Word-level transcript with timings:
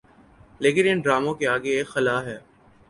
لیکن 0.59 0.83
ان 0.87 0.99
ڈراموں 1.01 1.33
کے 1.33 1.47
آگے 1.47 1.71
ایک 1.77 1.87
خلاہے۔ 1.87 2.37